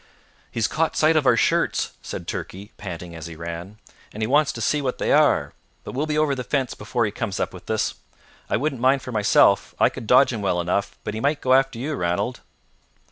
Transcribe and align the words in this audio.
"He's 0.49 0.67
caught 0.67 0.95
sight 0.95 1.15
of 1.15 1.27
our 1.27 1.37
shirts," 1.37 1.91
said 2.01 2.25
Turkey, 2.27 2.71
panting 2.75 3.13
as 3.13 3.27
he 3.27 3.35
ran, 3.35 3.77
"and 4.11 4.23
he 4.23 4.25
wants 4.25 4.51
to 4.53 4.59
see 4.59 4.81
what 4.81 4.97
they 4.97 5.11
are. 5.11 5.53
But 5.83 5.91
we'll 5.91 6.07
be 6.07 6.17
over 6.17 6.33
the 6.33 6.43
fence 6.43 6.73
before 6.73 7.05
he 7.05 7.11
comes 7.11 7.39
up 7.39 7.53
with 7.53 7.69
us. 7.69 7.93
I 8.49 8.57
wouldn't 8.57 8.81
mind 8.81 9.03
for 9.03 9.11
myself; 9.11 9.75
I 9.79 9.89
could 9.89 10.07
dodge 10.07 10.33
him 10.33 10.41
well 10.41 10.59
enough; 10.59 10.97
but 11.03 11.13
he 11.13 11.19
might 11.19 11.39
go 11.39 11.53
after 11.53 11.77
you, 11.77 11.93
Ranald." 11.93 12.39